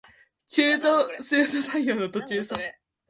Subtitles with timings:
[0.47, 0.87] 中途
[1.19, 2.55] 採用の途中さ